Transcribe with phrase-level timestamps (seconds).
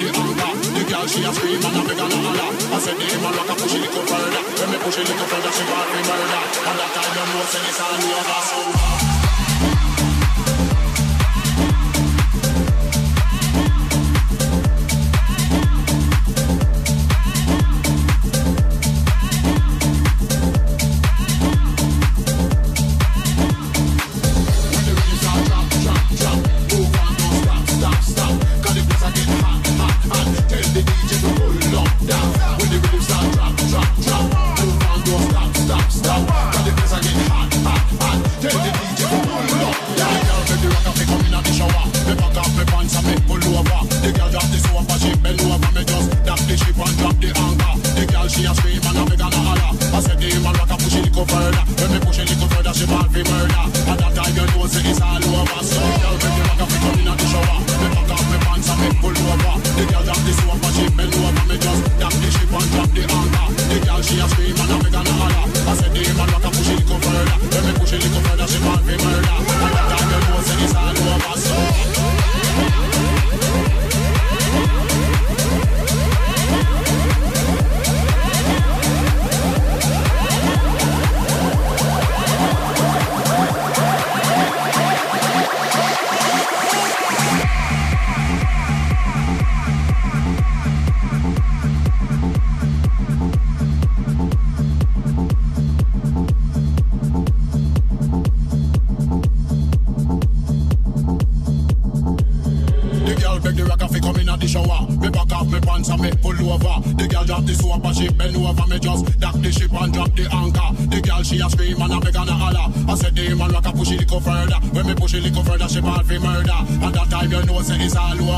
[0.00, 0.50] the hunger.
[0.72, 2.50] The girl she a scream and a beg and a holler.
[2.72, 4.42] I said the man like a push it little further.
[4.56, 6.42] When me push it little further, she want me murder.
[6.68, 8.40] And that I don't know, say this all over.
[8.48, 9.19] So.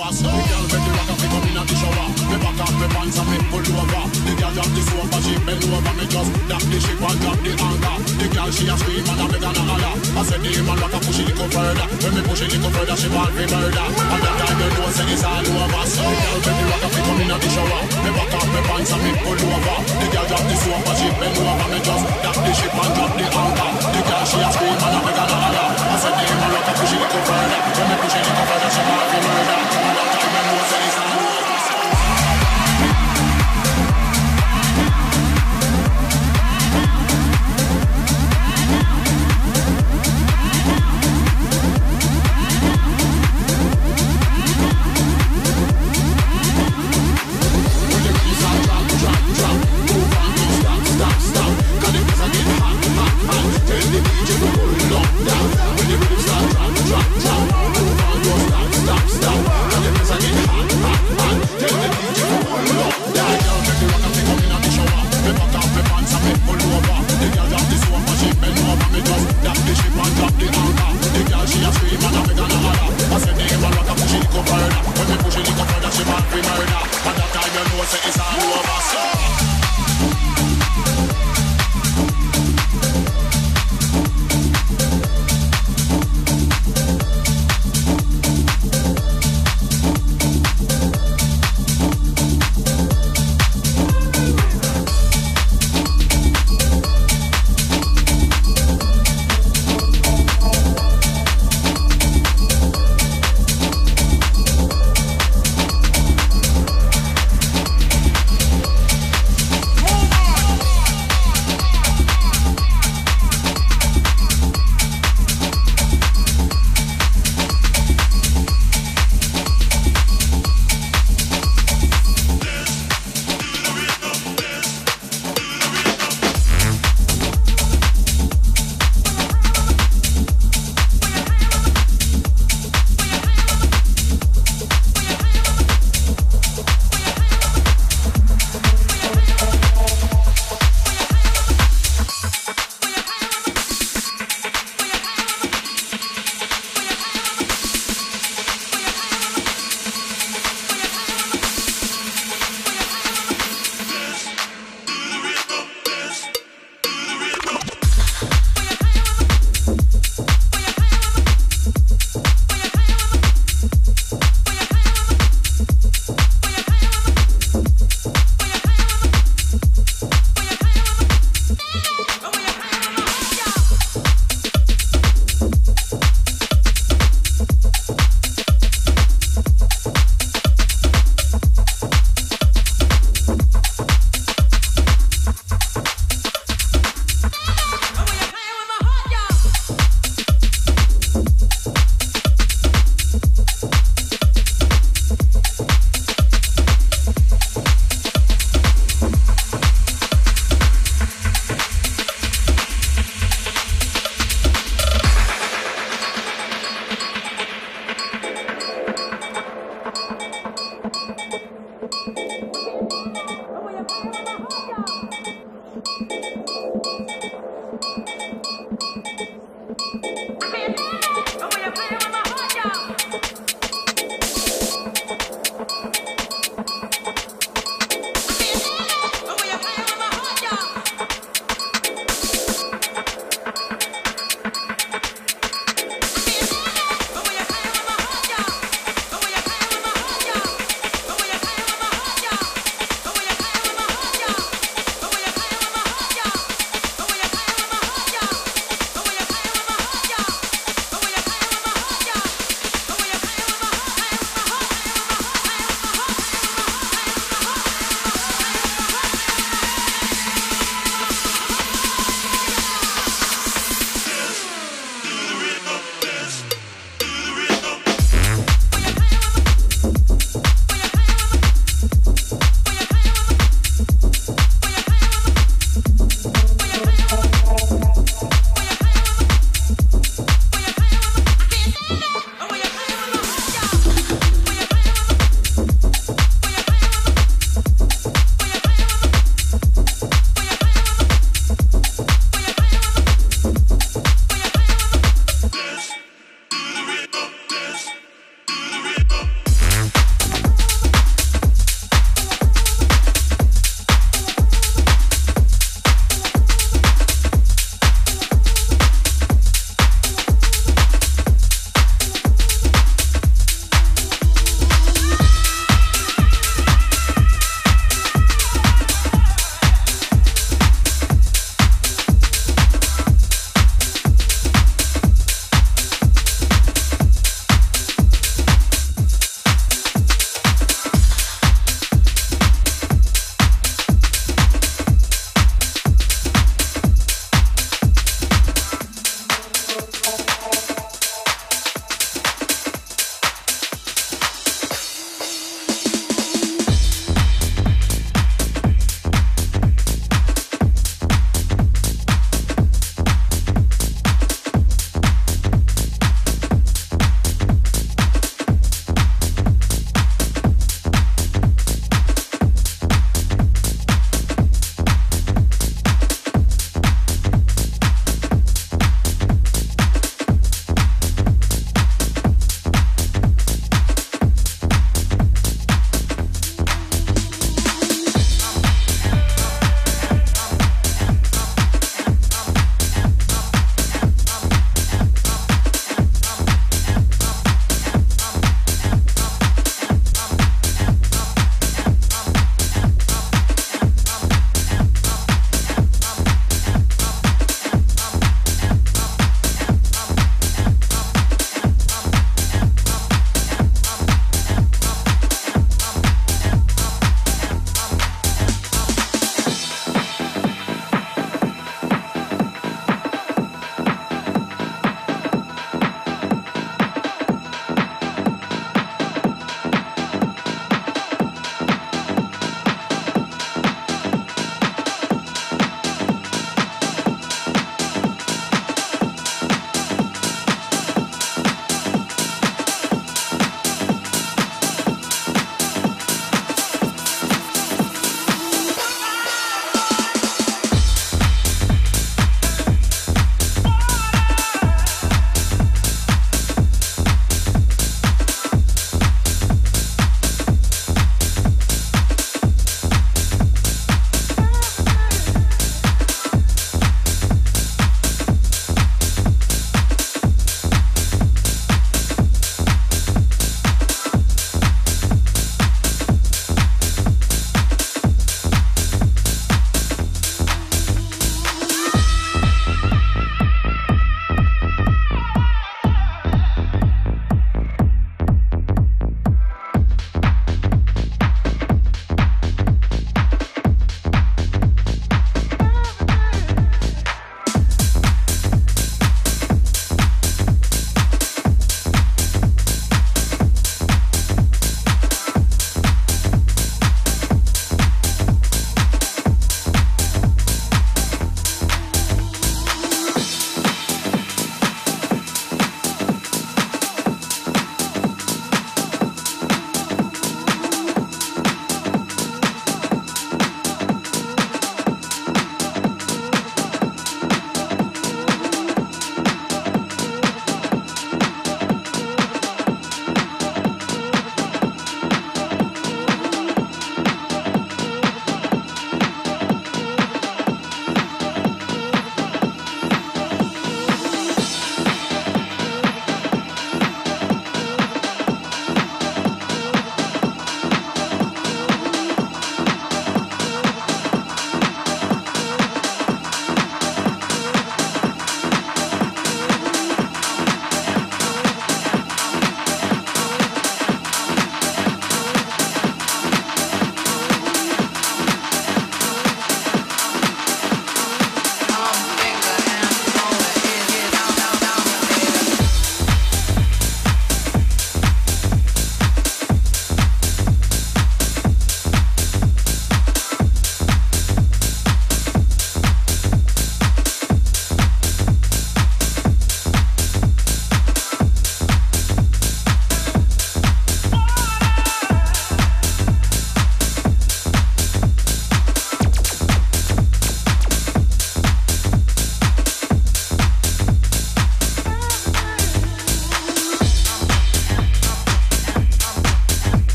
[0.00, 0.68] All over.
[0.70, 0.83] So